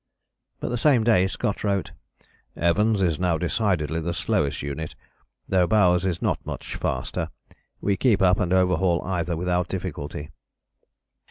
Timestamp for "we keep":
7.81-8.19